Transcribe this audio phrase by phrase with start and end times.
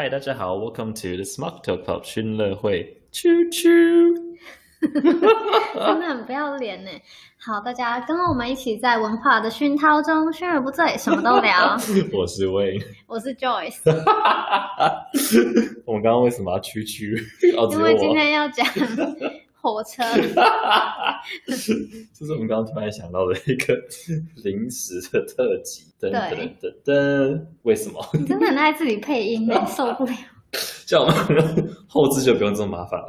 [0.00, 4.14] 嗨，大家好，Welcome to the Smart Talk Club 训乐会，啾啾，
[4.80, 6.90] 真的很不要脸呢。
[7.36, 11.76] 好，大家跟我们一起在文化的熏陶中，熏而不醉，什么都聊。
[12.16, 13.80] 我是 Wayne，我是 Joyce。
[15.84, 17.20] 我们刚刚为什么要啾啾？
[17.72, 18.64] 因为今天要讲。
[19.60, 20.02] 火车，
[21.46, 23.74] 这是我们刚刚突然想到的一个
[24.44, 25.84] 临时的特辑。
[26.00, 28.00] 噔噔噔噔，为什么？
[28.14, 30.12] 你真的很爱自己配音， 受不了。
[30.86, 33.08] 这样我们后置就不用这么麻烦了，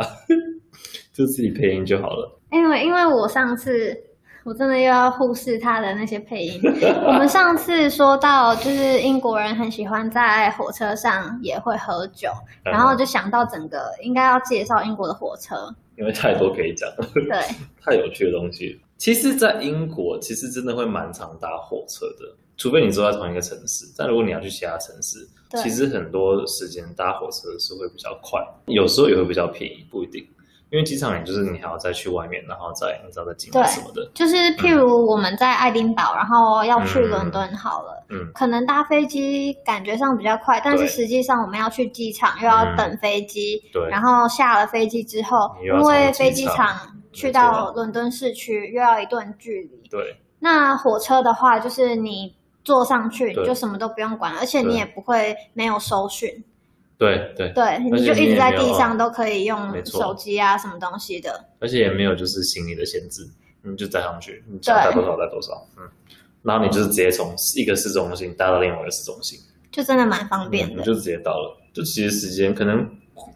[1.13, 2.39] 就自己配音就好了。
[2.52, 3.95] 因为因为我上次
[4.43, 6.61] 我真的又要忽视他的那些配音。
[7.05, 12.30] 我们上次说到，就是英国人很喜欢在火车上也会喝酒，
[12.66, 15.73] 嗯、然后就想到整个应该要介绍英国的火车。
[15.97, 17.38] 因为太多可以讲了，对，
[17.83, 18.80] 太有趣的东西。
[18.97, 23.86] 其实，在英国，其实真的会蛮常搭火车的，除非你住在同一个城市。
[23.97, 25.27] 但如果你要去其他城市，
[25.61, 30.25] 其实很多时间搭火车是会比较快，有时候也会比较便宜，不一定。
[30.72, 34.08] 因为机场，你就是你还要再去外面，然后再你知道再进来什么的。
[34.14, 50.17] 就是譬如我们在爱丁堡，嗯、然后要去伦敦好了，嗯，可能搭飞机感觉上比较快，但是实际上我们要去机场又要等飞机，嗯、对，然后下了飞机之后，因为飞机场去到伦敦市区又要一段距离，对。
[50.42, 56.44] 那火车的话，就是你坐上去你就什么都不用管，对而且你也不会没有收讯。
[57.00, 57.52] 对对。
[57.53, 63.23] 对，你就一直在地上都可以用手机啊，什么东西的，而且也没有就是行李的限制，
[63.64, 65.89] 你就载上去，你想带多少带多少，嗯，
[66.44, 69.39] 然后你就是直接从一个市中心搭到另外一个市中心，
[69.72, 72.86] 就真的蛮方便的，你就直接到了，就其实时间可能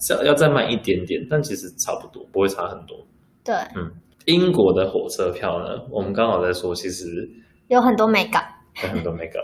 [0.10, 2.98] 要要再慢一点点，但其实差不多，不会差很多。
[3.46, 3.90] 对，嗯，
[4.26, 7.30] 英国的火车票呢，我们刚好在说，其实
[7.68, 8.44] 有很多美感，
[8.84, 9.42] 有很多美感，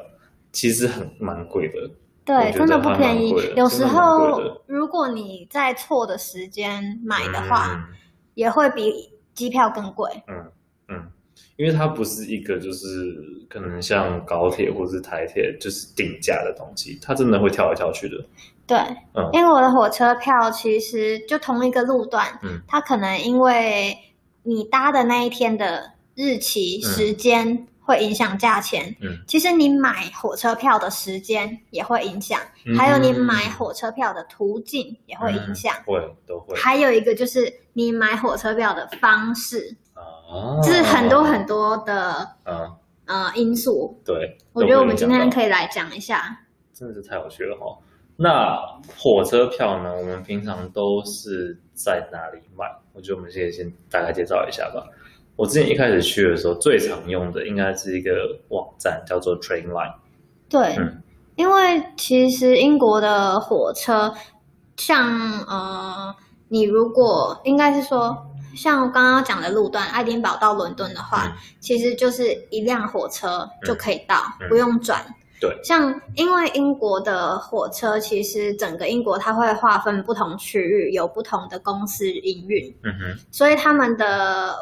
[0.51, 1.89] 其实很蛮贵的。
[2.29, 3.33] 对，真的不便宜。
[3.55, 7.95] 有时候，如果你在错的时间买的话，嗯、
[8.35, 10.07] 也会比机票更贵。
[10.27, 10.51] 嗯
[10.89, 11.07] 嗯，
[11.55, 12.87] 因为它不是一个就是
[13.49, 18.23] 可能像高铁或是台铁就是定价的东西，它真的会跳来跳去的。
[18.67, 18.77] 对，
[19.15, 23.97] 嗯，因为我的火车票其实就同一个路段，嗯，它可能因为
[24.43, 27.65] 你搭的那一天的日期、时间。
[27.89, 28.95] 嗯会影响价钱。
[29.01, 35.73] 嗯，其实你买火车票的时间也会影响，嗯、还有你买火车票的途径也会影响。
[35.87, 36.55] 会、嗯、都会。
[36.55, 42.77] 还有一个就是你买火车票的方式，啊，就是很多很多的啊
[43.07, 43.99] 呃因素。
[44.05, 46.39] 对，我觉得我们今天可以来讲一下。
[46.71, 47.75] 真的是太有趣了哈。
[48.15, 48.55] 那
[48.97, 49.95] 火车票呢？
[49.95, 52.65] 我们平常都是在哪里买？
[52.93, 54.85] 我觉得我们现在先大概介绍一下吧。
[55.39, 58.11] 我之前一开始去的时候，最常用的应该是一个
[58.49, 59.93] 网站，叫做 Trainline。
[60.49, 61.01] 对，嗯、
[61.37, 64.13] 因为其实英国的火车，
[64.75, 65.07] 像
[65.47, 66.13] 呃，
[66.49, 68.17] 你如果应该是说，
[68.53, 75.01] 像刚刚讲的路段，爱丁堡到伦敦的话，嗯、其实就是一辆火车就可以到，嗯、不用转。
[75.39, 82.75] 对，像因为英国的火车，其实整个英国它会划分不同区域，有不同的公司营运。
[82.83, 84.53] 嗯哼，所以他们的。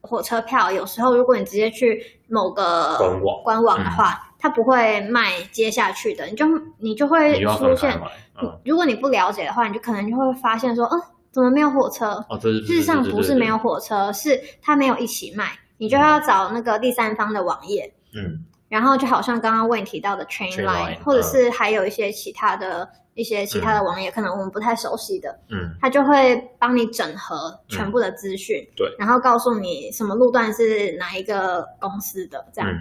[0.00, 6.46] 火车票有时候，如果你直接去某个官网官网的话，嗯、它不会卖接下去的，你就
[6.78, 8.00] 你就会出现。
[8.40, 10.96] 嗯、如果你不了解的话，你就可能就会发现说，哦，
[11.32, 12.24] 怎么没有火车？
[12.40, 17.92] 事实上不是没有火车，是它没有一起卖，你就要找那个第三方的网页。
[18.14, 22.84] 嗯，然后就好像刚刚为你提到的 Trainline，, Trainline 或者是还有一些其他的。
[22.84, 32.70] 嗯一些其他的网页，可能我们不太熟悉的，嗯，他就会帮你整合全部的资讯，嗯，对，然后告诉你什么路段是哪一个公司的，这样。
[32.70, 32.78] 嗯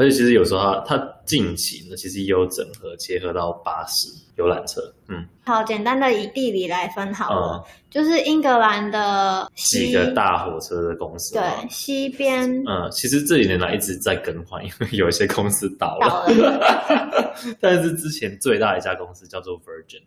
[0.00, 4.80] 而且其实有时候它它近期呢，其实也有整合结合到巴士游览车。
[5.08, 11.34] 嗯，好，简单的以地理来分好了，嗯、就是英格兰的几个大火车的公司。
[11.34, 12.50] 对，西边。
[12.66, 16.08] 嗯，其实这几年来一直在更换，因为有一些公司倒了。
[16.08, 20.02] 倒了 但是之前最大的一家公司叫做 Virgin。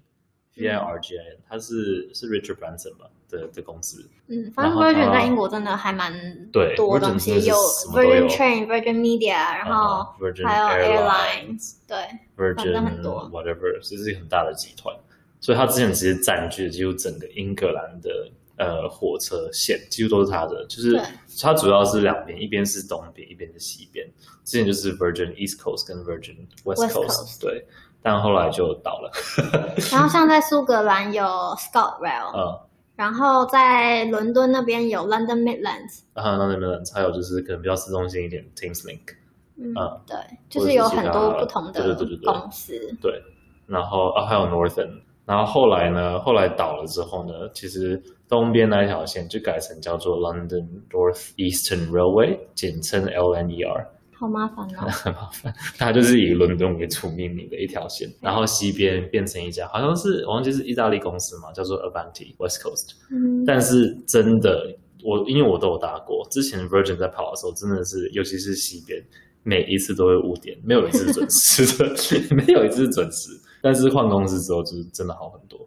[0.56, 4.08] V I R G N，它是是 Richard Branson 吧的的公司。
[4.28, 6.14] 嗯，反正 Virgin 在英国真的还蛮
[6.52, 7.56] 多东西，有
[7.92, 10.16] Virgin Train、Virgin Media，然后
[10.46, 11.98] 还有 Airlines，对
[12.38, 14.96] ，Virgin 很多，whatever，这是一个很大的集团。
[15.42, 20.66] 所以它之前其实占据了几乎整个英格兰的呃火车线，几乎都是它的。
[20.68, 20.98] 就是
[21.42, 24.08] 它主要是两边，一边是东边，一边是西边。
[24.46, 27.66] 之前就是 Virgin East Coast 跟 Virgin West Coast，对。
[28.04, 29.10] 但后来就倒了。
[29.92, 32.60] 然后像在苏格兰有 ScotRail，嗯，
[32.96, 36.04] 然后在伦敦那边有 London Midland。
[36.14, 39.16] 啊，London Midland，还有就是可能比较市中心一点 Thameslink，
[39.58, 39.74] 嗯，
[40.06, 40.18] 对，
[40.50, 42.74] 就是有很多不同的公司。
[43.02, 43.22] 对，
[43.66, 53.86] 然后还有 Northern，然后后来呢，后来倒了之后呢，其实东边那一条线就改成叫做 London North Eastern Railway，简称 LNER。
[54.24, 54.88] 好麻烦啊！
[54.90, 62.92] 很麻烦，它就是以伦敦为主命名的一条线，然后西边变成一家，好像是我忘记是意大利公司嘛，叫做 Avanti West Coast。
[63.12, 64.74] 嗯，但是真的，
[65.04, 69.04] 我因为我都有搭过，之前 Virgin 在跑的时候，真的是，尤其是西边，
[69.44, 71.94] 每一次都会误点，没有一次准时的，
[72.34, 73.30] 没有一次准时。
[73.62, 75.60] 但是换公司之后，就是真的好很多。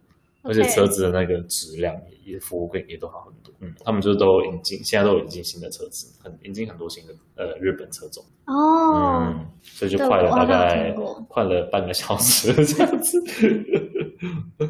[0.46, 1.94] 而且车子的那个质量
[2.24, 8.24] 也也服务也都好很多，嗯，他们就都引进，现在都引进新的车子，很引进很多新的呃日本车种。
[8.46, 10.94] 哦，嗯，所以就快了大概
[11.28, 13.22] 快了半个小时这样子，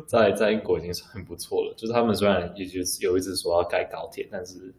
[0.06, 4.72] 在在英国已经是很不错了，就是他们虽然也就是有一直说要盖高铁，但是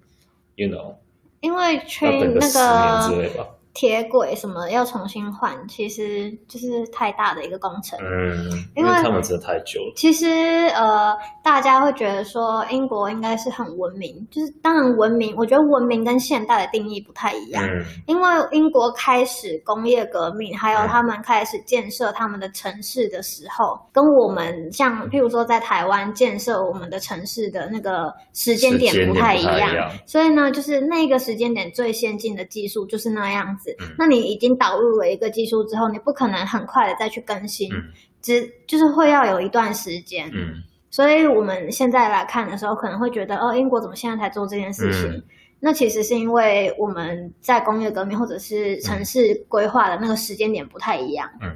[0.56, 0.96] you know，
[1.42, 3.48] 因为 train 那个十年之类吧。
[3.78, 8.00] 铁轨什么要重新换，其实就是太大的一个工程。
[8.02, 9.94] 嗯，因为他们真的太久了。
[9.96, 10.26] 其实
[10.74, 17.64] 呃，大家会觉得说英国应该是很文明，就是当然文明，我觉得文明跟现代的定义不太一样。
[17.64, 29.72] 嗯，因为英国开始工业革命，还有他们开始建设他们的城市的时候，跟我们像譬如说在台湾建设我们的城市的那个时间点不太一样。
[29.72, 33.67] 一样，所以呢，就是那个时间点最先进的技术就是那样子。
[33.80, 37.84] 嗯、那你已经导入了一个技术之后，你不可能很快的再去更新，嗯、
[38.22, 40.30] 只就是会要有一段时间。
[40.34, 45.12] 嗯，所以我们现在来看的时候，可能会觉得哦，英国怎么现在才做这件事情？
[45.12, 45.24] 嗯、
[45.60, 51.30] 那其实是因为我们在工业革命或者是城市规划的那个时间点不太一样。
[51.42, 51.56] 嗯，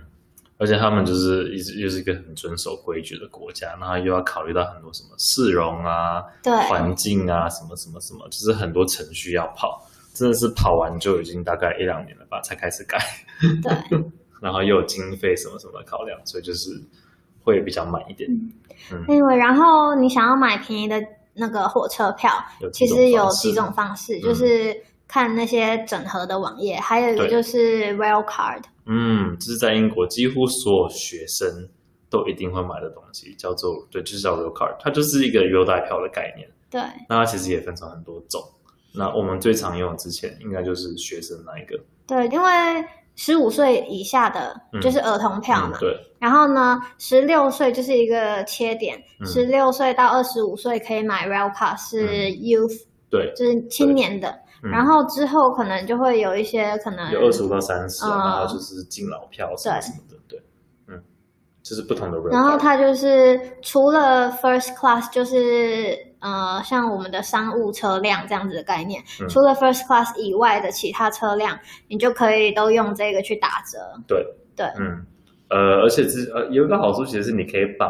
[0.58, 9.88] 而且他们就是一直又是一个很遵守规矩的国家，然后又要考虑到很多什么市容啊、对环境啊、什么什么什么，就是很多程序要跑。
[10.14, 13.00] 真的是跑完就已经大概一两年了吧，才开始改。
[13.64, 13.72] 对，
[14.42, 16.70] 然后又有经费什么什么的考量，所以就是
[17.44, 18.30] 会比较慢一点。
[18.92, 21.02] 嗯，因为然后你想要买便宜的
[21.34, 22.32] 那个火车票，
[22.74, 24.76] 其实有几种方式，就是
[25.08, 28.64] 看那些整合的网页，还有一个就是 Rail Card。
[28.86, 31.48] 嗯，这是在英国几乎所有学生
[32.10, 36.50] 都一定会买的东西，叫做对，就是叫 Rail Card，它就是一个优待票的概念。
[36.70, 38.42] 对，那它其实也分成很多种。
[38.94, 42.50] 那我们最常用的之前应该就是学生那一个，对，因为
[43.16, 45.98] 十五岁以下的就是儿童票嘛，嗯嗯、对。
[46.20, 54.38] 然后呢，十六岁就是一个切点，十六岁到二十五岁可以买 Rail Card 是 Youth，、嗯、对，就是青年的。
[54.62, 60.44] 然后之后可能就会有一些可能有二十五到三十、然后就是敬老票什么什么的，对，对，
[60.88, 61.02] 嗯，
[61.64, 62.20] 就是不同的。
[62.30, 66.11] 然后它就是除了 First Class 就是。
[66.22, 73.80] 呃，像我们的商务车辆这样子的概念，嗯、除了 First Class 以外的其他车辆，你就可以都用这个去打折。
[74.08, 74.24] 对
[74.56, 75.04] 对，嗯，
[75.50, 77.90] 呃，而且是呃有一个好处，其实是你可以绑，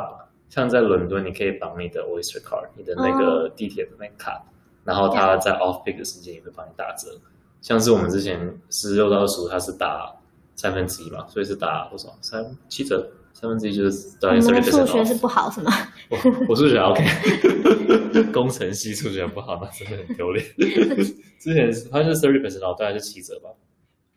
[0.50, 4.42] 像在伦敦，你可以绑你的 Oyster Card，你的那个地铁的那个卡，哦、
[4.86, 7.10] 然后它在 Off Peak 的时间也会帮你打折。
[7.14, 7.22] 嗯、
[7.62, 10.10] 像是我们之前十六到二十五，它是打
[10.56, 12.10] 三分之一嘛，所以是打多少？
[12.22, 13.06] 三七折。
[13.34, 15.72] 三分之一就是大概你们的数学是不好是吗？
[16.10, 16.18] 我
[16.50, 17.02] 我数学 OK，
[18.32, 20.46] 工程系数学不好，那真的很丢脸。
[21.40, 23.50] 之前它是 thirty percent 大概是七折吧。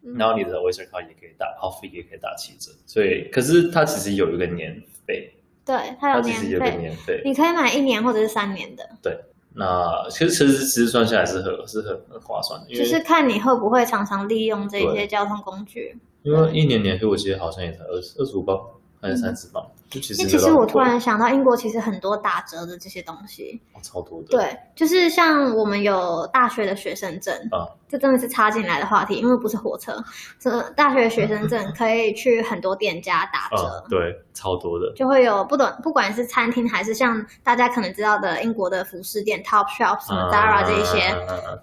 [0.07, 2.71] 嗯、然后你的 Oyster card 也可以打，off fee 也可以打七折。
[2.87, 5.33] 所以，可是它其实有一个年费，
[5.65, 8.87] 对，它有年费，有个年费，你可以买一年或者是三年的。
[9.03, 9.19] 对，
[9.55, 15.97] 那其实其实其实算下来是很是很很划算的，就是看你会不会常常利用这些交通工具。
[16.23, 18.61] 因为一年年费我记得好像也才二十二十五磅。
[19.01, 19.63] 还是三十磅，
[19.95, 20.27] 就其实。
[20.27, 24.29] 其实我突然想到，英国其实很多打折的这些东西，哦、超多的。
[24.29, 30.03] 对，就是像我们有大学的学生证啊，这真的是插进来的话题，因为不是火车，
[30.41, 41.15] 这大学的学生证 可以去很多店家打折，啊、对，超多的，就会有不懂，不管是餐厅还是像大家可能知道的英国的服饰店，Topshop 什么 Zara 这一些，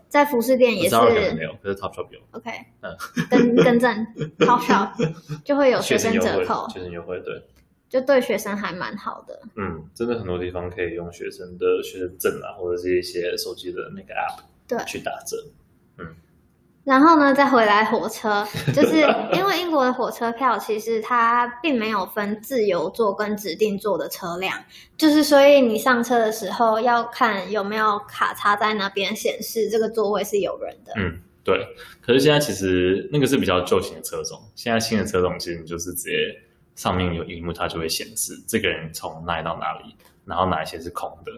[0.08, 0.96] 在服饰店也是
[1.36, 2.20] 没有，可是 Topshop 有。
[2.32, 2.50] OK，
[2.82, 2.96] 嗯，
[3.30, 4.08] 更更正
[4.40, 4.92] ，Topshop
[5.44, 7.44] 就会有学生折扣，学生优惠，对。
[7.92, 15.36] 就对学生还蛮好的，嗯，真的很多地方可以用学生的学生证啊，或者是一些手机的那个 app，对，去打折，
[15.98, 16.06] 嗯。
[16.86, 19.02] 然后呢，再回来火车，就是
[19.34, 24.58] 因为英国的火车票其实它并没有分自由座跟指定座的车辆，
[24.96, 31.68] 就是所以你上车的时候要看有没有卡插在那边显示这个座位是有人的，嗯，对。
[32.02, 36.42] 可是现在其实那个是比较旧型的车种，现在新的车种其实你就是直接。
[36.82, 39.96] 上面有荧幕，它就会显示这个人从哪里到哪里，
[40.26, 41.32] 然后哪一些是空的，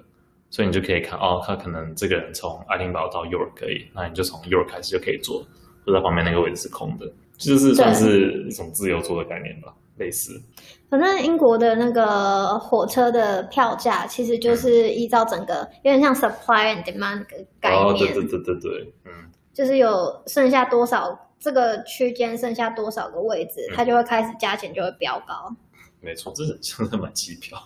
[0.49, 5.43] 所以你就可以看哦，他可能这个人从爱丁堡到 York 可以，那你就从 York 开始就可以坐，
[5.83, 7.05] 坐在旁边那个位置是空的，
[7.37, 9.73] 就是算是一种自由坐的概念吧。
[9.97, 10.41] 类似。
[10.89, 17.79] 反正英国的那个火车的票价，其实就是依照整个有点像 supply and demand 的概念。
[17.79, 19.11] 哦，对对对对对，嗯，
[19.53, 19.89] 就是有
[20.25, 25.53] 剩下多少这个区间剩下多少个位置，嗯、它就会开始价钱就会飙高。
[25.99, 27.61] 没错，这是真的买机票。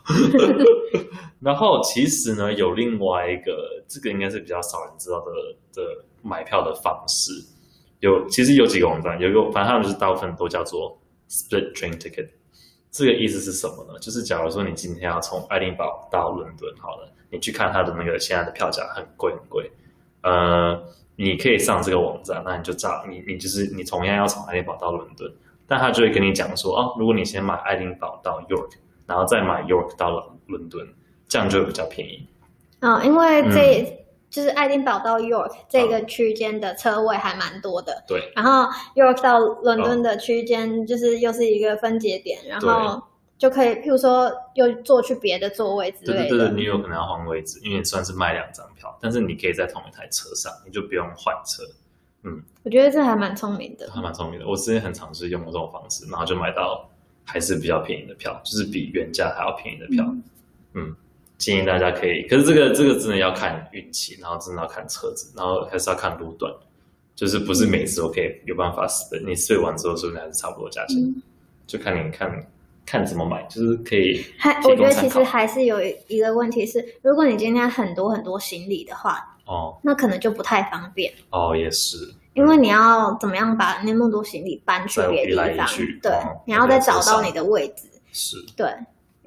[1.40, 5.32] 然后其实呢，有另外一个，这个应该是比较少人知道的
[5.74, 7.32] 的买票的方式。
[8.00, 12.30] 有其实有几个网站，有一个反正他们就是大部分都叫做 split train ticket。
[12.90, 14.00] 这个意思是什么呢？
[14.00, 19.72] 就是假如说你今天要从爱丁堡到伦敦，好了，你去看它的那个现在的票价很贵很贵，
[20.22, 20.84] 呃，
[21.18, 25.30] 你可以上这个网站，那你就找你你就是你同样要从爱丁堡到伦敦，
[25.68, 28.72] 但他就会跟你讲说，哦，如果你先买爱丁堡到 York，
[29.06, 30.88] 然后再买 York 到伦敦，
[31.28, 32.26] 这样就会比较便宜。
[32.80, 33.84] 啊、哦，因为这。
[33.84, 33.98] 嗯
[34.30, 38.30] 就是爱丁堡到 York 这个区间的车位还蛮多的，对。
[38.36, 43.02] 然后 York 到伦敦的区间就是又是一个分节点，然后
[43.38, 46.30] 就可以，譬如说又坐去别的座位之类的。
[46.30, 51.64] 对对对，你有可能要换位置，因为你算是卖两张票，但是你可以在同一台车上，你就不用换车。
[52.24, 54.48] 嗯，我觉得这还蛮聪明的，还蛮聪明的。
[54.48, 56.90] 我之前很尝试用这种方式，然后就买到
[57.24, 60.04] 还是比较便宜的票，就是比原价还要便宜的票。
[60.08, 60.24] 嗯。
[60.74, 60.96] 嗯
[61.38, 66.52] 建议大家可以，可是这个这个真的要看运气，然后真的要看车子，然后还是要看路段，
[67.14, 69.20] 就是不是每次都可以有办法死的。
[69.24, 70.98] 你睡完之后是不是还是差不多价钱？
[71.00, 71.22] 嗯、
[71.68, 72.28] 就看你看
[72.88, 74.26] 看怎么买，就是可以。
[74.38, 81.14] 还我觉得其实还是有一个问题是，如果你今天很多很多行李的话，哦，那可能就不太方便。
[81.30, 81.98] 哦，也是，
[82.34, 85.68] 因为你要怎么样把那么多行李搬去别的地方？
[86.02, 87.84] 对，哦、你要再找到你的位置。
[88.14, 88.66] 是，对。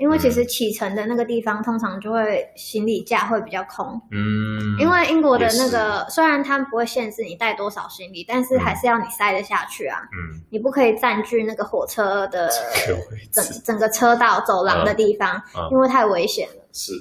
[0.01, 12.49] 因为其实启程的那个地方通常就会行李架会比较空，嗯，因为英国的那个虽然他们不会限制你带多少行李，但是还是要你塞得下去啊，嗯，你不可以占据那个火车的
[13.31, 15.41] 整整个车道走廊的地方，
[15.71, 16.65] 因为太危险了。
[16.73, 16.93] 是，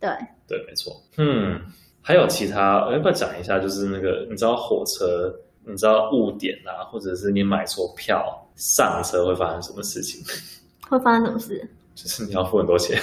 [0.00, 0.08] 对，
[0.48, 0.94] 对，没错。
[1.18, 1.60] 嗯，
[2.00, 3.58] 还有其他，我要不要讲一下？
[3.58, 5.30] 就是那个你知道火车，
[5.66, 10.24] 你知道误点啊，或者是你买错票上车会发生什么事情？
[10.88, 11.68] 会发生什么事？
[11.96, 13.00] 就是你要付很多钱，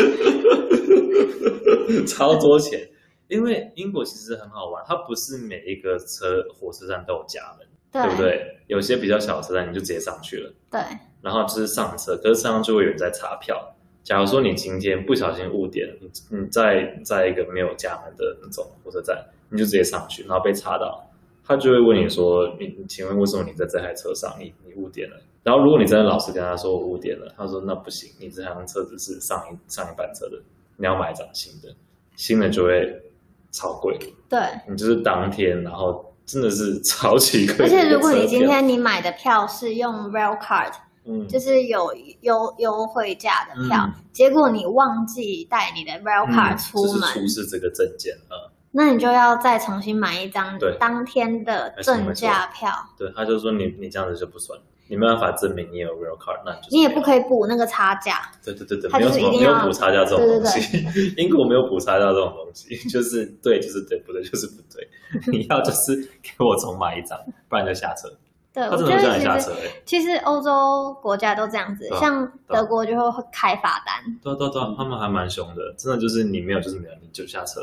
[2.08, 2.88] 超多钱。
[3.28, 8.56] 因为英国其实很好玩，它不是每一个车火车站都有闸门，对，对不对？
[8.66, 10.80] 有些比较小的车站你就直接上去了，对。
[11.22, 13.76] 然后就是上车，可是车上就会有人在查票。
[14.02, 21.06] 假如说你今天不小心误点，你你在在一个没有闸门的那种火车站，你就直接上去，然后被查到。
[21.44, 24.36] 他就会问你说：“你，请问为什么你在这台车上？
[24.38, 25.16] 你你误点了？
[25.42, 30.40] 然后如果你真的老实跟他说我误点了，他说那不行，你这辆车子是上一上一班车的，
[30.76, 31.74] 你要买一张新的，
[32.14, 33.02] 新的就会
[33.50, 33.98] 超贵。
[34.28, 37.64] 对，你就是当天，然后真的是超级贵。
[37.64, 40.74] 而且如果你今天你买的票是用 Rail Card，
[41.06, 52.72] 嗯，就是有优优惠价的票，嗯、结果你忘记带你的 Rail Card 出门，嗯就是、出示这个证件啊。”那你就要再重新买一张当天的正价票。
[52.96, 54.58] 对，他就说你你这样子就不算，
[54.88, 58.30] 你没办法证明你有 Rail Card，那你也不可以补那个差价。
[58.44, 60.86] 对对对对，没有什么没有补差价这种东西，
[61.18, 64.88] 英国没有补差价这种东西， 就是对就是对，不对就是不对，
[65.32, 68.08] 你要就是给我重买一张，不然就下车。
[68.52, 69.52] 对，我觉得其实
[69.84, 74.18] 其实欧洲国家都这样子，像德国就会开罚单。
[74.20, 77.60] 对对对，他们还蛮凶的，真的就是你没有就是没有，你就下车，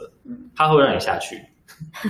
[0.55, 1.41] 他会让你下去，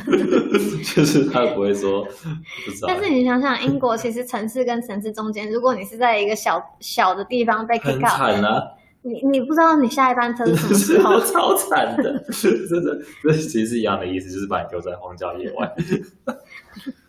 [0.96, 2.88] 就是他不会说不知道。
[2.88, 8.64] 但是你想想，英国其实城市跟城市中间，如果你是在一个小小的地方被 kick out，很惨啊！
[9.02, 12.20] 你你不知道你下一班车是什么时候， 超惨的，
[12.70, 15.74] 真的，这其实是一样的意思，就是把你丢在荒郊野外。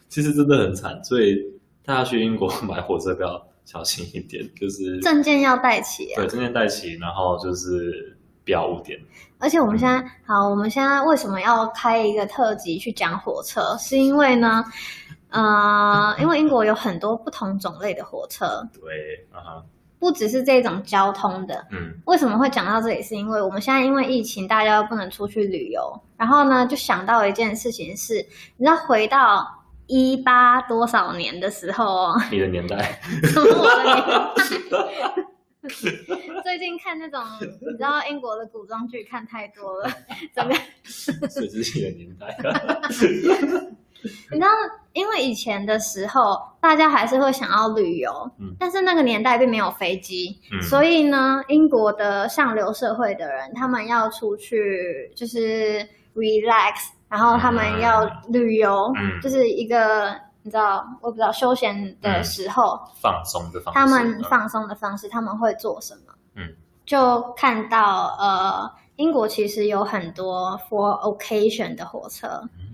[0.09, 1.58] 其实真的很惨，所以。
[1.89, 6.15] 大家去英国买火车票小心一点，就是证件要带齐。
[6.15, 8.15] 对，证件带齐，然后就是
[8.45, 9.01] 不要误点。
[9.39, 13.75] 而且我们现在好，我们现在为什么要开一个特辑去讲火车？
[13.79, 14.63] 是因为呢，
[15.31, 18.63] 呃， 因为英国有很多不同种类的火车。
[18.75, 19.65] 对，啊，
[19.99, 21.67] 不只是这种交通的。
[21.71, 21.95] 嗯。
[22.05, 23.03] 为什么会讲到这里？
[23.03, 28.17] 是因为我们现在因为疫情，大家又不能出去旅游，然后呢，就想到一件事情是，
[28.59, 29.55] 你知道回到。
[29.89, 33.01] 一八多少年的时候，你的年代？
[33.25, 33.97] 什么我的年
[34.71, 34.79] 代？
[36.45, 39.91] 最近看那种你知道英国的古装剧看太多了，
[40.35, 40.55] 整个
[40.85, 42.39] 是自己的年代。
[44.31, 44.47] 你知道，
[44.93, 56.91] 因为以前的时候，大家还是会想要旅游，嗯，但是那个年代并没有飞机，嗯，所以呢，英国的上流社会的人，他们要出去就是 relax。
[57.09, 66.13] 然后他们要旅游，嗯，就是一个你知道，我不知道休闲的时候、嗯、放松的方式，他们放松的方式、嗯，他们会做什么？
[66.35, 72.68] 嗯，就看到呃，英国其实有很多 for occasion 的火车，嗯，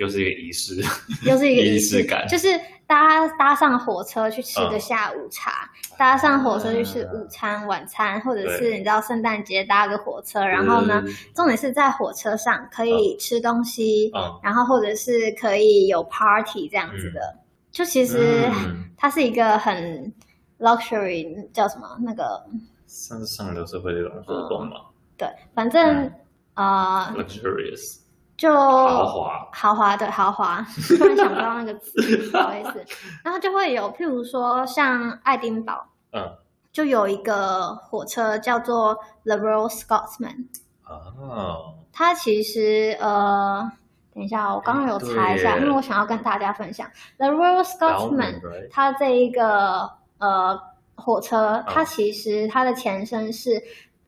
[0.02, 0.82] 又是一个仪式，
[1.24, 2.48] 又是一个仪式感，就是
[2.86, 11.04] 搭搭上火车去吃个下午茶，嗯、搭上火车去吃午餐、嗯、晚餐，或者是你知道圣诞节搭个火车，然后呢，
[11.34, 18.48] 重点是在火车上可以吃东西，嗯、然后或者是可以有 party 这样子的，嗯、就其实
[18.96, 20.10] 它是一个很
[20.58, 22.42] luxury 叫什么那个。
[22.86, 26.10] 上上流社会的这种活动嘛、嗯，对，反正
[26.54, 27.99] 啊、嗯 uh,，luxurious
[28.40, 30.64] 就豪华，豪华的豪华，
[30.98, 32.82] 突然想不到那个词，不好意思。
[33.22, 36.26] 然后就会有，譬如说像爱丁堡，嗯，
[36.72, 38.94] 就有一个火车叫做
[39.24, 40.46] The Royal Scotsman。
[40.88, 43.70] 哦，它其实呃，
[44.14, 46.88] 等一下，我刚刚有查一下，因为我想要跟大家分享。
[47.18, 48.40] The Royal Scotsman，
[48.72, 50.58] 它这一个呃。
[51.02, 53.48] 火车，它其实它的前身是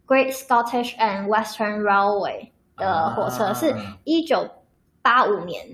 [0.06, 2.50] Great Scottish and Western Railway
[2.82, 3.74] 的火车，啊、是
[4.04, 4.46] 一九
[5.00, 5.64] 八五年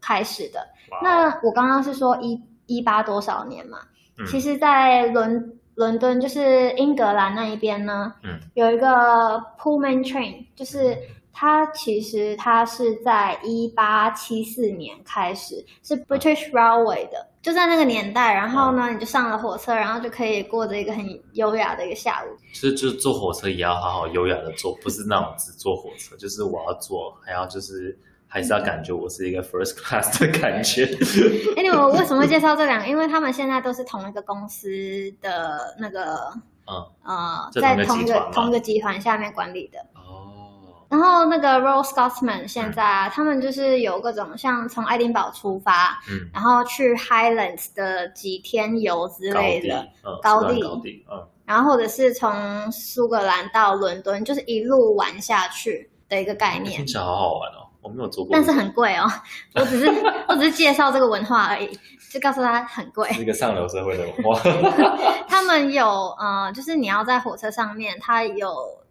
[0.00, 0.60] 开始的。
[0.90, 3.78] 啊、那我刚刚是说一一八多少年嘛？
[4.18, 10.98] 嗯、其实，在伦伦敦就是英格兰那一边呢，嗯、有一个 Pullman Train，就是
[11.32, 17.29] 它其实它是在一八七四年开始，是 British Railway 的。
[17.42, 22.36] 就在那个年代，然后呢，你就上了火车，然后就可以过着一个很优雅的一个下午。
[22.52, 30.84] 其实，就坐火车也要好好优雅的坐，不是那种只坐火车，就是我要坐，还要就是还是要感觉我是一个 first class 的感觉。
[31.56, 32.86] 哎，你们为什么会介绍这两个？
[32.86, 34.68] 因为他们现在都是同一个公司
[35.22, 36.30] 的那个，
[36.66, 39.78] 嗯呃，在同一个同一个集团下面管理的。
[40.90, 49.86] 然后那个 Royal Scotsman 现在、啊嗯、他们就是有各种像从爱丁堡出发，嗯，然后去 Highlands 的几天游之类的
[50.20, 52.32] 高地，高地，嗯，然后或者是从
[52.72, 56.78] 苏格兰到伦敦，就是一路玩下去的一个概念。
[56.78, 59.06] 听起来好好玩哦，我没有做过，但是很贵哦。
[59.54, 59.86] 我只是
[60.26, 61.70] 我只是介绍这个文化而已，
[62.12, 64.40] 就告诉他很贵， 是一个上流社会的文化。
[65.30, 65.86] 他们有
[66.18, 68.48] 呃，就是你要在火车上面，它有。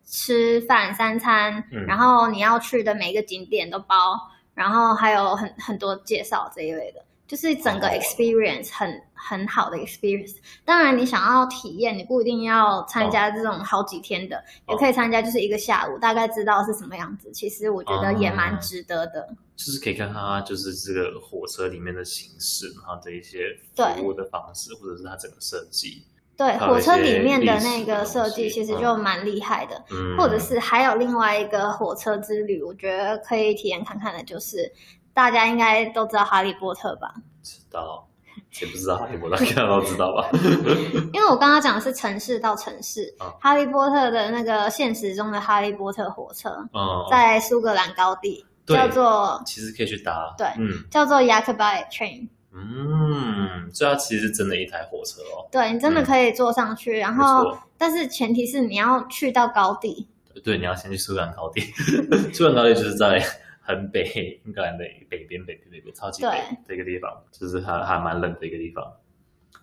[0.09, 4.19] 吃饭三餐，嗯，然后你要去的每一个景点都包，
[4.55, 10.37] 然后还有很很多介绍这一类的，就是整个 experience 很、哦、很好的 experience。
[10.65, 17.31] 当然，你想要体验，你不一定要参加这种好几天的，哦、也可以参加就是一个下午，大概知道是什么样子。
[17.31, 19.27] 其实我觉得也蛮值得的。
[19.29, 26.03] 嗯、就是可以看看它就是这个火车里面的形式，然后这一些服务的方式，或者是它整个设计。
[26.39, 34.71] 对，火车里面的那个设计其实就蛮厉害的，嗯，或者是还有另外一个火车之旅，我觉得可以体验看看的，就是
[35.13, 37.13] 大家应该都知道哈利波特吧？
[37.43, 38.07] 知道，
[38.51, 39.35] 谁不知道哈利波特？
[39.35, 40.29] 大家都知道吧？
[41.11, 52.29] 因为我刚刚讲的是城市到城市，啊，哈利波特的那个现实中的哈利波特火车，嗯，在苏格兰高地叫做，其实可以去搭，对，嗯，叫做 Jacobite Train。
[52.51, 55.47] 嗯，这其实是真的一台火车哦。
[55.51, 60.07] 对，你真的可以坐上去，嗯、然后但是前提是你要去到高地。
[60.43, 61.61] 对，你要先去苏格兰高地。
[62.33, 63.23] 苏格兰高地就是在
[63.61, 66.29] 很北，英格兰的北边，北边，北边，超级北
[66.67, 68.83] 的一个地方，就是还还蛮冷的一个地方。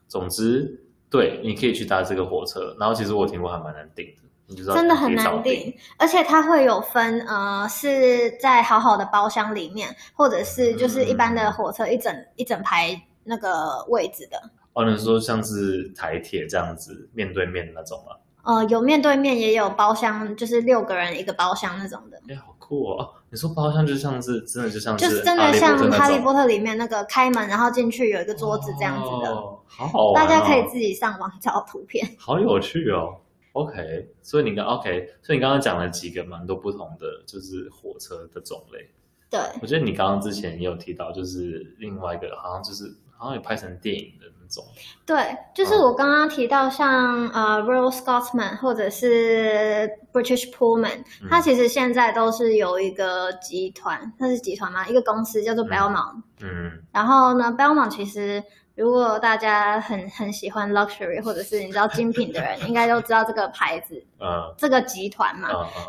[0.07, 4.23] 总之，对，你可以去搭这个火车，然后其实我听过还蛮难订的。
[4.55, 14.41] 真的很难定，而且它会有分，呃，是在好好的包厢里面，或者是就是一般的火车一整、嗯、一整排那个位置的。
[14.75, 18.15] 哦，你说像是台铁这样子面对面那种吗？
[18.45, 22.17] 呃，有面对面，也有包厢，就是六个人一个包厢那种的。
[22.29, 23.11] 哎，好酷哦！
[23.29, 29.33] 你说包厢就像是真的，就像是就是真的像哈利波特里面那个开门，然后进去有一个桌子这样子的。
[29.33, 32.09] 哦，好好玩哦，大家可以自己上网找图片。
[32.17, 33.17] 好有趣哦。
[33.57, 38.87] OK，所以你刚 OK，所以你刚刚讲了几个蛮多不同的，就是火车的种类。
[39.31, 44.63] 对，我觉得你刚刚之前也有提到，就是另外一个好像就是好像有拍成电影的那种。
[45.07, 54.87] 对，就是我刚刚提到像、嗯、呃 Royal Scotsman 或者是 British Pullman，它其实现在都是有一个集团，它是集团吗？
[54.87, 56.17] 一个公司叫做 Belmont。
[56.43, 56.49] 嗯。
[56.49, 58.45] 嗯，然后呢，Belmont 其实。
[58.77, 65.49] 如果大家很很喜欢 luxury 或者是你知道精品的人，应该都知道这个牌子，嗯，这个集团嘛，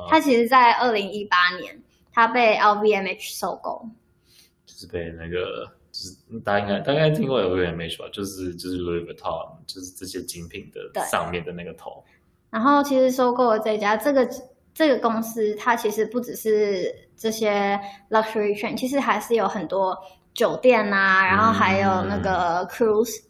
[0.10, 1.78] 它其实，在二零一八年，
[2.14, 3.86] 它被 LVMH 收购，
[4.66, 12.02] 就是被那个，就是大家应该大概听过 LVMH 吧，就是就是 Louis Vuitton，就是这些精品的上面的那个头。
[12.50, 14.26] 然后，其实收购了这家这个
[14.74, 17.78] 这个公司，它其实不只是这些
[18.10, 19.94] luxury chain，其实还是有很多。
[20.38, 23.24] 酒店啊，然后还有那个 cruise，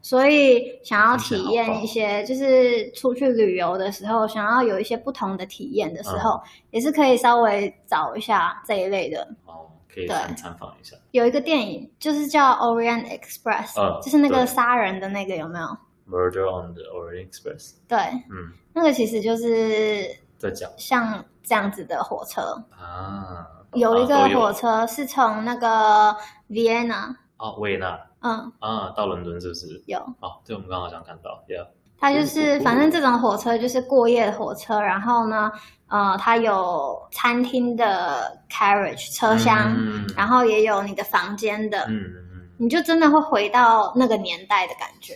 [0.00, 9.20] 所以想要体验一些，就是出去旅游的时候，想要有一些不同的体验的时候，也是可以稍微找一下这一类的。
[9.44, 10.96] 哦，可以参参访一下。
[11.10, 15.66] 有一个电影就是叫 Orient Express，就是那个杀人的那个，有没有
[16.08, 17.74] ？Murder on the Orient Express。
[17.86, 17.98] 对，
[18.30, 20.70] 嗯，那个其实就是在讲。
[20.78, 22.40] 像这样子的火车。
[22.70, 23.46] 啊。
[23.74, 26.16] 有一个火车是从那个
[26.48, 28.52] Vienna 哦，维也纳，嗯。
[28.60, 29.82] 啊，到伦敦是不是？
[29.86, 29.98] 有。
[30.20, 31.66] 哦，对，我们刚好像看到，Yeah。
[32.00, 35.50] 它就是，反正这种火车就是过夜的火车，然后呢，
[35.88, 39.76] 呃，它有餐厅的 carriage 车厢，
[40.16, 41.98] 然后也有你的房间的，嗯
[42.34, 45.14] 嗯，你就真的会回到那个年代的感觉，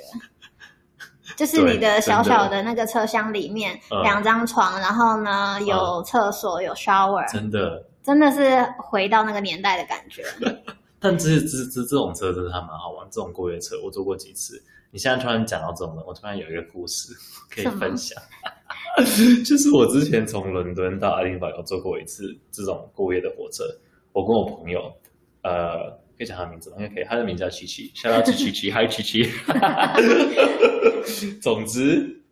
[1.36, 7.84] 就是你的小小的那个车厢里面，两张床，然后呢有厕所，有 shower，真的。
[8.02, 10.24] 真的是回到那个年代的感觉。
[10.98, 14.62] 但这这这这种车真的还蛮好玩，这种过夜车我坐过几次。
[14.90, 17.12] 你现在突然讲到这种的，我突然有一个故事
[17.50, 18.22] 可以分享。
[19.44, 23.64] 就是我之前从伦敦到爱丁堡有坐过一次这种过夜的火车。
[24.12, 24.94] 我跟我朋友，
[25.42, 26.76] 呃，可以讲他名字吗？
[26.78, 27.04] 应该可以。
[27.04, 29.28] 他的名字叫琪琪，叫他琪琪，嗨琪琪。
[31.40, 32.22] 总之，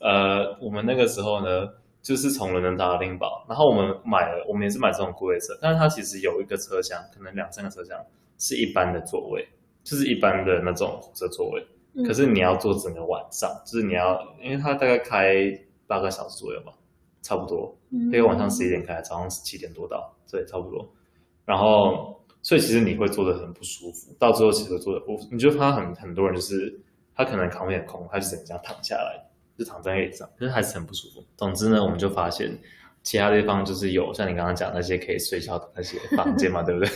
[0.00, 1.68] 呃，我们那个时候呢。
[2.00, 7.98] 就是从伦敦到爱丁堡，然后我们买了，我们也是买这种过夜车，但是它其实有一个车厢，可能两三个车厢
[8.38, 9.46] 是一般的座位，
[9.84, 11.66] 就是一般的那种火车座位。
[11.94, 15.34] 嗯、可是你要坐整个晚上，就是你要，因为它大概开
[15.86, 16.72] 八个小时左右吧，
[17.22, 20.86] 差不多，因为晚上十一点开，早上七点多到，对，差不多。
[21.44, 26.78] 然后，所以其实你会坐得很不舒服，到最后其实坐的不，你就发现很很多人就是
[27.14, 29.27] 他可能扛不了空，他就整个这样躺下来。
[29.58, 31.24] 就躺在椅子上，可是还是很不舒服。
[31.36, 32.56] 总之呢，我们就发现
[33.02, 36.90] 其他地方就是有像你刚刚讲那些可以睡觉的那些房间嘛， 对不对？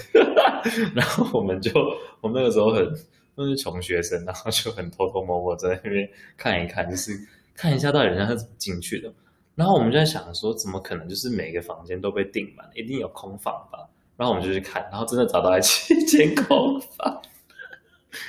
[0.94, 1.72] 然后我们就，
[2.20, 2.86] 我们那个时候很
[3.34, 7.12] 都是穷学生，然后就很偷偷摸摸在那边看一看，就是
[7.56, 9.12] 看一下到底人家是怎么进去的。
[9.54, 13.88] 然后我们就在想说，怎么可能就是每个房间都被订满，一定有空房吧？
[14.16, 17.20] 然后我们就去看，然后真的找到了七间空房，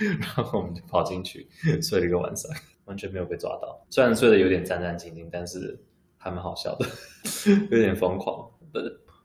[0.20, 1.48] 然后我们就跑进去
[1.82, 2.50] 睡了一个晚上。
[2.86, 5.80] 完全没有被抓到，虽然睡得有点战战兢兢，但是
[6.18, 6.86] 还蛮好笑的，
[7.72, 8.50] 有点疯狂。
[8.72, 8.80] 不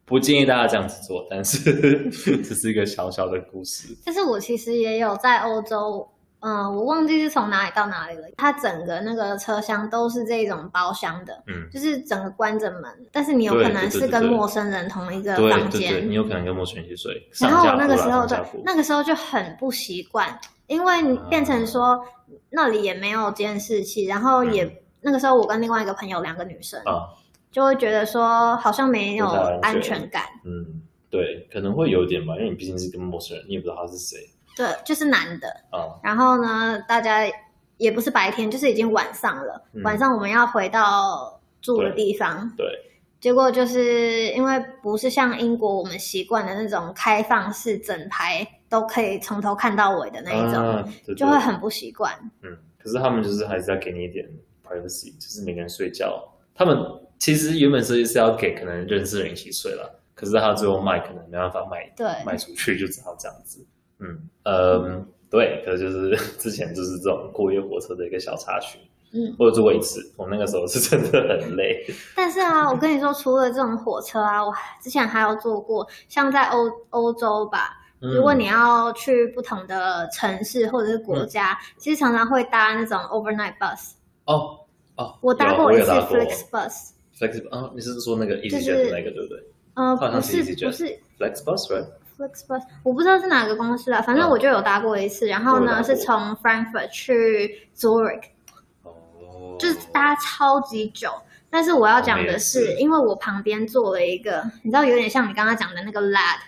[0.05, 2.09] 不建议大家这样子做，但是
[2.43, 3.95] 这是一个小小的故事。
[4.05, 6.09] 但是我其实也有在欧洲，
[6.41, 8.29] 嗯，我忘记是从哪里到哪里了。
[8.37, 17.29] 它整个那个车厢都是这种包厢的，嗯，就是整个关着门，但是你有可能是跟陌生人同一个房间，对对对，你有可能跟陌生人一起睡。
[17.41, 22.05] 然后我那个时候就那个时候就很不习惯，因为你变成说。
[22.29, 27.09] 嗯那里也没有监视器，然后也、嗯、那个时候我跟另外一个朋友两个女生，啊、
[27.51, 29.27] 就会觉得说好像没有
[29.61, 30.23] 安全感。
[30.47, 34.19] 嗯，对，可能会有点吧，因为你毕竟是跟陌生人，你也不知道他是谁。
[34.57, 35.49] 对，就是男的。
[35.71, 37.31] 啊，然后呢，大家
[37.77, 39.63] 也不是白天，就是已经晚上了。
[39.75, 42.51] 嗯、晚上我们要回到住的地方。
[42.57, 42.67] 对。
[42.67, 48.47] 对，结果就是因为不是像英国我们习惯的那种开放式整排。
[48.69, 52.13] 都可以从头看到尾的那一种，啊、对对，就会很不习惯。
[52.43, 54.29] 嗯，可是他们就是还是要给你一点
[54.63, 56.23] privacy，就是每个人睡觉。
[56.55, 56.77] 他们
[57.19, 63.65] 其实原本设计是要给可能认识人一起睡了，可是他最后卖可能没办法卖，对，卖出去就只好这样子。
[64.01, 68.79] 嗯嗯，嗯对，可是就是之前就是这种过夜火车的一个小插曲。
[69.13, 71.83] 嗯，我有坐过一次，我那个时候是真的很累。
[72.15, 74.53] 但是啊，我跟你说，除了这种火车啊，我
[74.83, 77.75] 之前还有坐过，像在欧欧洲吧。
[78.01, 83.93] 如果你要去不同的城市或者是国家，嗯、其实常常会搭那种 overnight bus。
[84.27, 84.61] 哦
[84.97, 86.91] 哦，我搭过一次 flex bus。
[87.19, 89.45] Flixbus 啊，你是说那个 EasyJet 的那个对不对？
[89.75, 90.85] 嗯，不是不是
[91.19, 91.87] flex bus right。
[92.17, 95.27] flex bus 我不知道是哪个公司啦，反正我就有搭过一次。
[95.27, 98.23] 然后呢，是从 Frankfurt 去 Zurich，
[98.85, 101.11] 哦，就是搭超级久。
[101.51, 106.39] 但是我要讲的是，因为我旁边坐了一个，你知道，有点像你刚刚讲的那个 lad。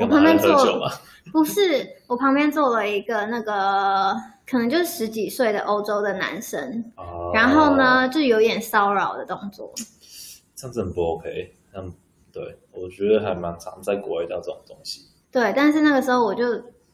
[0.00, 0.90] 我旁边坐
[1.32, 4.14] 不是，我旁边坐了一个那个
[4.46, 9.72] 可能就是十几岁的欧洲的男生，哦、然后呢就有点骚扰的动作，
[10.54, 11.54] 这样子很不 OK。
[11.74, 11.92] 嗯，
[12.32, 15.02] 对，我觉得还蛮常在国外叫这种东西。
[15.30, 16.44] 对，但是那个时候我就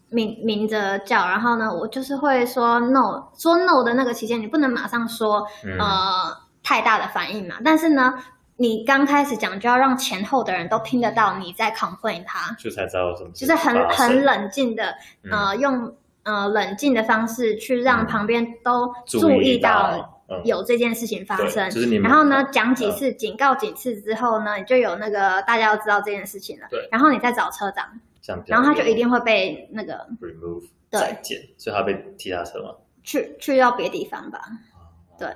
[0.09, 8.14] 明明着叫，然后呢我就是会说 no，说 no 的那个期间你不能马上说、嗯、呃太大的反应嘛，但是呢。
[8.61, 14.94] 你刚开始讲就要让前后的人都听得到你在 complain 他，就才知道什么，就是很很冷静的，
[15.31, 21.70] 呃，用呃冷静的方式去让旁边都注意到有这件事情发生。
[21.70, 26.66] 就是你，然后呢，讲几次，警告几次之后呢，你就有那个大家要知道这件事情了。
[26.68, 27.88] 对，然后你再找车长。
[28.20, 31.01] 像然后他就一定会被那个 remove 对。
[31.01, 34.38] 再见，所以他被踢下车嘛，去去到别地方吧，
[34.75, 34.85] 哦、
[35.18, 35.29] 对，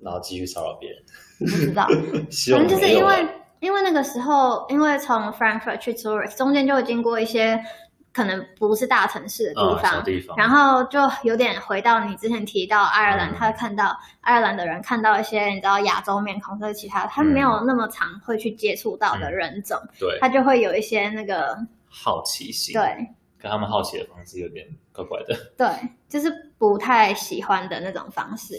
[0.00, 1.02] 然后继续骚扰别人，
[1.38, 1.86] 不知道，
[2.50, 3.28] 可能就是因为
[3.60, 7.62] 因为那个时候，因为从 Frankfurt 去 Zurich 中间就会经过一些。
[8.10, 21.56] 可能不是大城市的地方，哦、地方，然后就有点回到你之前提到爱尔兰，嗯、他会看到爱尔兰的人看到一些你知道亚洲面孔，或者其他他没有那么常会去接触到的人种，嗯、对，他就会有一些那个
[21.88, 22.82] 好奇心，对，
[23.38, 25.68] 跟他们好奇的方式有点怪怪的，对，
[26.08, 28.54] 就是不太喜欢的那种方式。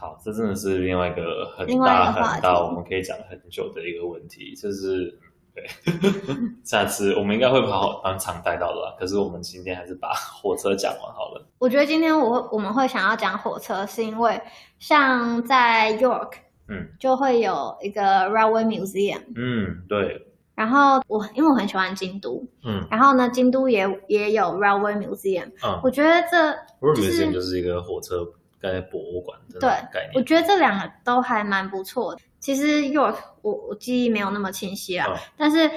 [0.00, 5.18] 好，这真的是另外一个很大很大，我们可以讲很久的一个问题，就是。
[5.52, 5.64] 对，
[6.62, 8.94] 下次我们应该会好好蛮常带到的吧。
[8.96, 11.44] 可是我们今天还是把火车讲完好了。
[11.58, 14.40] 我觉得今天我我们会想要讲火车，是因为
[14.78, 16.34] 像在 York，
[16.68, 20.24] 嗯，就会有一个 Railway Museum，嗯，对。
[20.54, 26.36] 然后我因为我很喜欢京都，嗯，然后呢，京都也也有 Railway Museum，嗯，我觉得这
[26.80, 28.24] Railway Museum 就是一个火车
[28.60, 30.12] 概博物馆的概念。
[30.12, 32.20] 对，我觉得这两个都还蛮不错的。
[32.38, 35.70] 其实 York 我我记忆没有那么清晰啦，哦、但是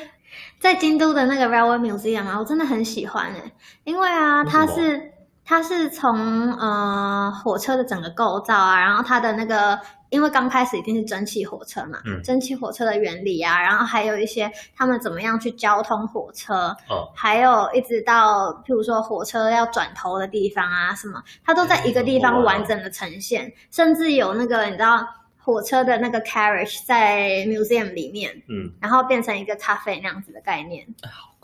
[0.59, 3.51] 在京都的那个 Railway Museum 啊，我真的很喜欢诶，
[3.83, 5.11] 因为啊，它是
[5.43, 9.77] 它是从呃火车的整个构造啊，然后它的那个
[10.13, 25.03] 因为刚开始一定是蒸汽火车嘛，嗯，蒸汽火车的原理啊，然后还有一些他们怎么样去交通火车，哦，还有一直到譬如说火车要转头的地方啊什么，它都在一个地方完整的呈现，嗯、甚至有那个你知道。
[25.43, 30.87] 火车的那个 carriage 在 museum 里面，嗯，然后变成一个咖啡那样子的概念，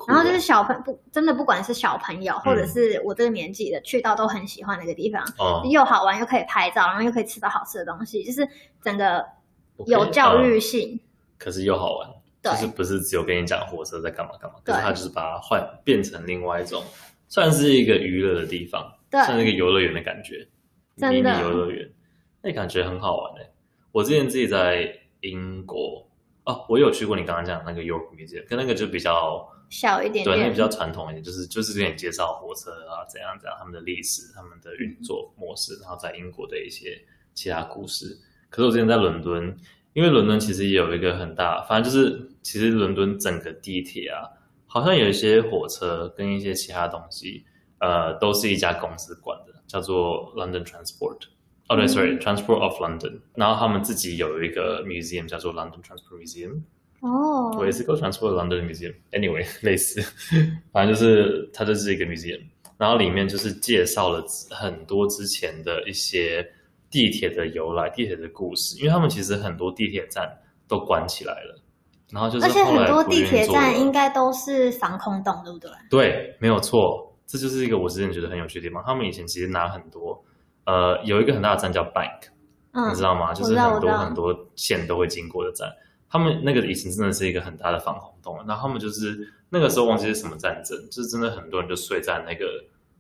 [0.08, 8.48] 然后就是小朋不真的不管是小朋友、嗯、或者是我这个年纪的去到都很喜欢那个地方，哦，又好玩又可以拍照，然后又可以吃到好吃的东西，就是
[8.82, 9.26] 整个
[9.86, 11.00] 有教育性，嗯、
[11.38, 12.10] 可是又好玩，
[12.42, 12.54] 对。
[12.54, 16.82] 就是不是只有跟你讲火车在干嘛干嘛，可是它就是把它换变成另外一种，
[17.28, 20.48] 算是一个娱乐的地方，对，像那个游乐园的感觉，
[20.96, 21.32] 真的。
[21.34, 21.86] 迷你游乐园，
[22.42, 23.52] 那感觉很好玩哎、欸。
[23.92, 26.08] 我之前自己在英国
[26.46, 37.00] 哦，我有去过你刚刚讲的那个 York Museum，跟那个就比较小一点点，对，那个比较传统一点，就是就是给你介绍火车啊怎样怎样，他们的历史、他们的运作模式，然后在英国的一些
[37.34, 38.18] 其他故事。
[38.50, 39.56] 可是我之前在伦敦，
[39.94, 44.26] 因为伦敦其实也有一个很大，反正就是其实伦敦整个地铁啊，
[44.66, 47.46] 好像有一些火车跟一些其他东西，
[47.80, 51.28] 呃，都是一家公司管的，叫做 London Transport。
[51.70, 56.62] 哦，对，sorry，Transport of London，然后他们自己有一个 museum 叫做 London Transport Museum。
[57.02, 58.94] 哦，我也是 go Transport London Museum。
[59.12, 60.02] Anyway， 类似，
[60.74, 62.42] 反正就是它就是一个 museum，
[62.78, 66.44] 然后里面就是介绍了很多之前的一些
[66.90, 70.28] 地铁的由来、地铁的故事，因为他们其实很多地铁站
[70.68, 71.62] 都关起来了，
[72.12, 75.70] 然后就是而且很多地铁站应该都是防空洞，对不对？
[75.90, 78.84] 对，没有错，这就是一个我之前觉得很有趣的地方。
[78.86, 80.22] 他们以前其实拿很多。
[80.70, 82.28] 呃，有一个很大的站叫 Bank，
[82.74, 83.34] 嗯，你知道吗？
[83.34, 85.68] 就是很多很多线都会经过的站。
[86.12, 92.46] 他们那个以前真的是一个很大的防空洞，然后他们就是那个时候忘记是什么战争，就是真的很多人就睡在那个，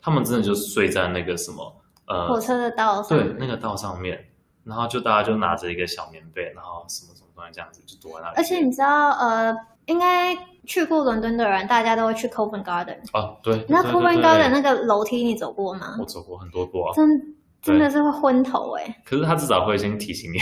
[0.01, 1.75] 他们真的就睡在那个什么
[2.07, 4.25] 呃火车的道上，对，那个道上面，
[4.63, 8.37] 然后就大家就拿着一个小棉被，然后什么什么东西这样子就躲在那里。
[8.37, 9.55] 而且你知道，呃，
[9.85, 15.97] 应该去过伦敦的人，大家都会去 Covent Garden 哦，对，那 Covent Garden 那个楼梯你走过吗？
[15.99, 17.35] 我走过很多过啊，真。
[17.61, 18.95] 真的是会昏头哎、欸！
[19.03, 20.39] 可是他至少会先提醒你，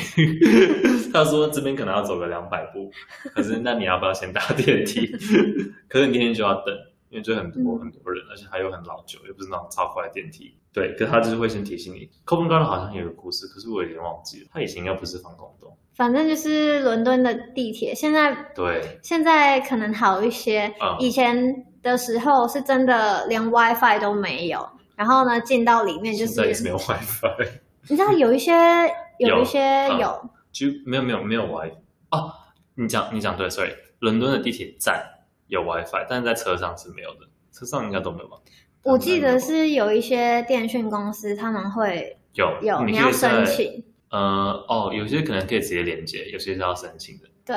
[1.12, 2.92] 他说这边可能要走个两百步，
[3.34, 5.08] 可是那你要不要先搭电梯？
[5.90, 6.76] 可是你天天就要等，
[7.10, 10.56] 因为就很多、嗯、很多人，而且还有很老旧，又不是那种超快的电梯。
[10.72, 12.08] 对，可是他就是会先提醒你。
[12.24, 14.48] Covent Garden 好像有个故事，可是我有点忘记了。
[14.54, 20.72] 他以前应该不是防空洞，反正就是伦敦的地铁，现在对，现在可能好一些。
[20.80, 24.70] 嗯、以前的时候是真的连 WiFi 都没有。
[24.98, 27.48] 然后呢，进到里面就是现在也是没有 WiFi。
[27.88, 28.52] 你知道有一些
[29.20, 31.72] 有一些有，有就没有没有没有 WiFi
[32.12, 32.34] 哦。
[32.76, 35.02] 你讲你讲对，sorry，伦敦的地铁站
[35.48, 38.38] 有 WiFi，但是在车上是没有的，车上应该都没有吧？
[38.84, 43.84] 我记得是有一些电讯公司他们会有有你要申请。
[44.10, 47.28] 呃哦，有些可能可以直接连接，有些是要申请的。
[47.46, 47.56] 对。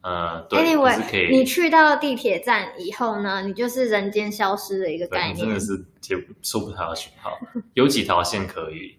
[0.00, 7.36] 呃，对，Anyway，你去到地铁站以后呢，你就是人间消失的一个概念，真的是接收不到讯号。
[7.74, 8.96] 有几条线可以，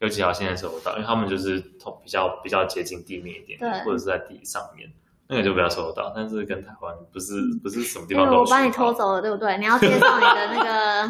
[0.00, 4.90] 有几条线收不到，因为他们就是比较比较接近地面一点，对，或者是在地上面，
[5.28, 6.12] 那个就比较收得到。
[6.14, 8.38] 但是跟台湾不是不是什么地方都。
[8.40, 9.56] 我把你偷走了，对不对？
[9.56, 11.08] 你要介绍你的那个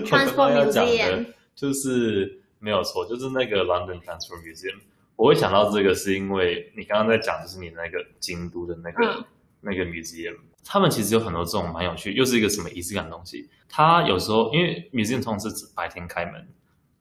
[0.06, 4.78] Transport Museum，就是没有错，就是那个 London Transport Museum。
[5.16, 9.24] 我会想到这个，是因为你刚刚在讲，就是你那个京都的那个、嗯、
[9.60, 13.48] 那个 museum，他们其实有很多这种蛮有趣，又是一个什么仪式感的东西。
[13.68, 16.46] 他有时候因为 museum 通常是指白天开门，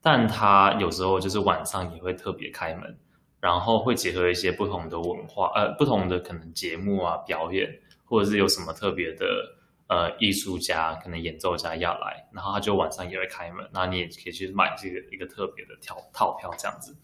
[0.01, 2.97] 但他有时候就是晚上也会特别开门，
[3.41, 7.69] 然后会结合一些不同的文化，呃，不同的可能节目啊表演，
[8.05, 9.25] 或者是有什么特别的
[9.87, 16.95] 呃艺术家，可能演奏家要来，然后他就晚上也会开门，那你也可以去买这个一个特别的套套票这样子。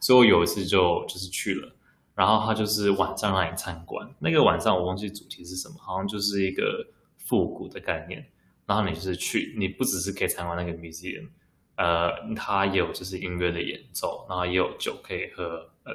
[0.00, 1.72] 所以我有一次就就是去了。
[2.14, 6.84] 然后他就是晚上让你参观，那个晚上我忘记主题是什么，好像就是一个
[7.16, 8.26] 复古的概念。
[8.66, 11.28] 然后你就是去，你不只是可以参观那个 museum，
[11.76, 15.94] 呃，它也有就是音乐的演奏，然后也有酒可以喝，呃，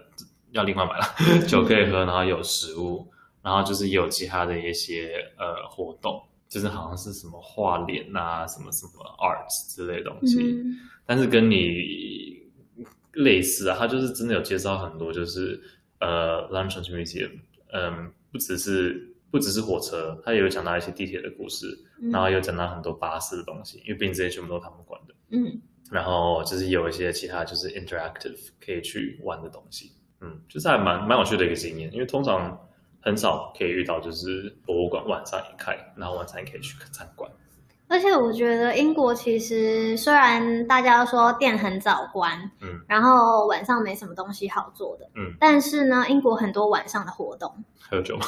[0.51, 1.05] 要另外买了。
[1.45, 3.05] 酒可以喝，然后有食物，
[3.41, 12.32] 然后就是也有其他的一些呃活动，就是好像是什么画脸啊，什么什么 arts 之类的东西，嗯、但是跟你
[13.13, 15.61] 类似啊，他就是真的有介绍很多就是。
[15.99, 17.31] 呃，London Museum，
[17.71, 21.65] 嗯，不只是不只是火车，他也有讲到一些地铁的故事，
[22.01, 25.15] 嗯、然后也有讲到很多巴士的东西，因为毕竟这些全部都是他们管的。
[25.29, 32.59] 嗯，然后就是有一些其他就是 interactive 可以去玩的东西，嗯，就是还蛮蛮有趣的一个经验，因为通常
[32.99, 37.31] 很少可以遇到，就是博物馆晚上也开，然后晚上也可以去参观。
[37.93, 48.17] 而且我觉得英国其实虽然大家都说店很早关，嗯，然后晚上没什么东西好做的，嗯，但是呢，英国很多晚上的活动，喝酒。
[48.17, 48.25] 吗？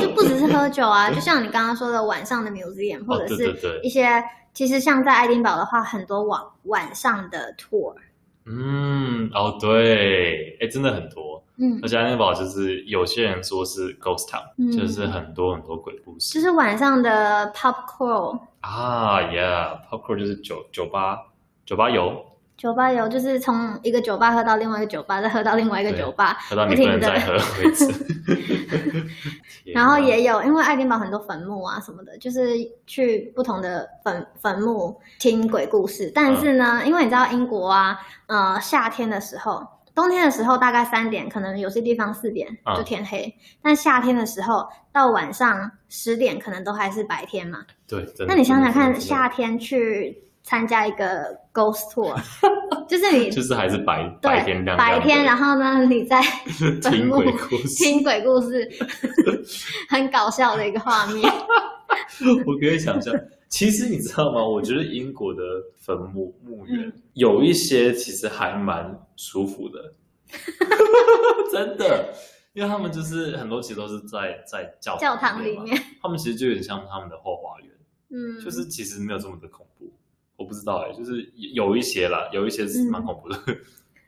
[0.00, 4.22] 就不只是喝酒啊，就像你刚刚说的晚上的 museum，或者是一些，
[4.54, 7.92] 其实像在爱丁堡的话，很多晚晚上的 tour。
[8.46, 21.18] 嗯，哦，对，哎，真的很多，嗯，而且爱丁堡就是有些人说是 ghost town，嗯，就是很多很多鬼故事，就是晚上的 pop crawl 啊 yeah，pop crawl 就是酒酒吧
[21.66, 22.24] 酒吧游。
[22.56, 27.86] 酒吧游就是从一个酒吧喝到另外一个酒吧，再喝到另外一个酒吧，喝到你不能再喝为止。
[29.72, 32.50] 然后也有，因为爱丁堡很多坟墓啊什么的，就是
[32.86, 36.12] 去不同的坟坟墓听鬼故事。
[36.14, 39.66] 但是呢，嗯、因为你知道英国啊，呃，夏天的时候，
[40.00, 43.24] 冬天的时候大概三点，可能有些地方四点就天黑。
[43.26, 43.32] 嗯、
[43.62, 47.58] 但夏天的时候到晚上十点，可能都还是白天嘛。
[47.86, 48.06] 对。
[48.26, 50.24] 那你想想看，夏天去。
[50.42, 52.16] 参加一个 ghost tour，
[52.88, 56.18] 就是你 就是还是白对白天亮亮白天，然后呢，你在
[56.82, 58.66] 听鬼故事，听鬼故事，
[59.90, 61.30] 很搞笑的一个画面。
[62.46, 63.14] 我可以想象，
[63.48, 64.44] 其实你知道吗？
[64.44, 65.42] 我觉得英国的
[65.76, 69.94] 坟墓墓园、嗯、有一些其实还蛮舒服的，
[71.52, 72.12] 真的，
[72.52, 77.70] 因为他们就是很多其实都是在在教教堂里面，他们其实就有点像他们的后花园，
[78.10, 79.92] 嗯，就是其实没有这么的恐怖。
[80.36, 83.56] 我不知道哎、欸，就是有一些啦，有一些是蛮恐怖的， 嗯、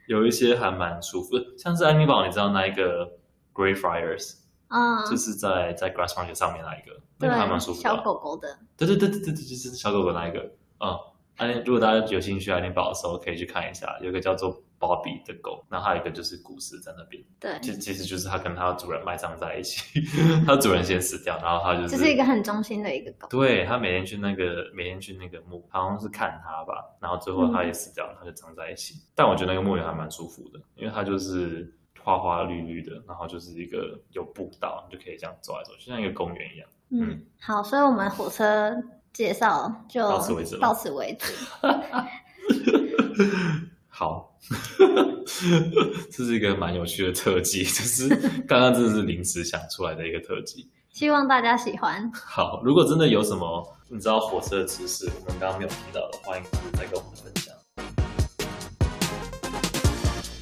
[0.07, 3.19] 有一些还蛮舒服的，像是安妮堡，你知道那一个
[3.53, 4.37] Greyfriars
[4.73, 10.39] 啊，就是在在 Grassmarket 上面那一个，那个还蛮舒服的，小狗狗的，对对对对对对，就是小狗狗那一个，
[10.79, 10.97] 嗯。
[11.37, 17.23] 哎，如果大家有兴趣爱丁堡的时候，可以去看一下，有一个叫做 Bobby 的狗，然后还有一个就是故事在那边。
[17.39, 19.99] 对，其其实就是它跟它的主人埋葬在一起，
[20.45, 21.89] 他主人先死掉，然后它就是。
[21.89, 23.27] 这是一个很忠心的一个狗。
[23.29, 28.93] 对，它每天去那个每天去那个墓，好像是看它吧，然后最后它也死掉了，嗯、他就葬在一起。
[29.15, 31.73] 但我觉得那个墓园还蛮舒服的，因为它就是
[32.03, 36.67] 花花绿绿的，然后就是一个有步道，你就可以这样走来走去，像一个公园一样。
[36.91, 38.75] 嗯，嗯好，所以我们火车。
[39.13, 41.31] 介绍就到此为止，到此为止。
[43.87, 44.35] 好，
[46.09, 48.09] 这是一个蛮有趣的特辑，就是
[48.47, 52.11] 刚刚真的是临时想出来的一个特辑，希望大家喜欢。
[52.11, 57.53] 好，如果真的有什么你知道火车的知识，我们刚刚没有提到的，欢迎再跟我们分享。